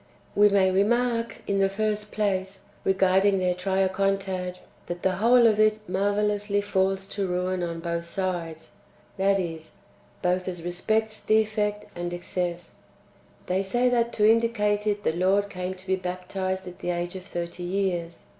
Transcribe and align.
1. 0.33 0.47
We 0.47 0.49
may^ 0.51 0.73
remark, 0.73 1.43
in 1.45 1.59
the 1.59 1.69
first 1.69 2.11
place, 2.11 2.61
regarding 2.83 3.37
their 3.37 3.53
Triacontad, 3.53 4.57
that 4.87 5.03
the 5.03 5.17
whole 5.17 5.45
of 5.45 5.59
it 5.59 5.87
marvellously 5.87 6.59
falls 6.59 7.05
to 7.09 7.27
ruin 7.27 7.61
on 7.61 7.81
both 7.81 8.05
sides, 8.07 8.71
that 9.17 9.39
is, 9.39 9.73
both 10.23 10.47
as 10.47 10.63
respects 10.63 11.21
defect 11.21 11.85
and 11.95 12.13
excess. 12.13 12.77
They 13.45 13.61
say 13.61 13.89
that 13.89 14.11
to 14.13 14.27
indicate 14.27 14.87
it 14.87 15.03
the 15.03 15.13
Lord 15.13 15.51
came 15.51 15.75
to 15.75 15.85
be 15.85 15.95
baptized 15.97 16.67
at 16.67 16.79
the 16.79 16.89
age 16.89 17.15
of 17.15 17.21
thirty 17.23 17.61
years. 17.61 18.25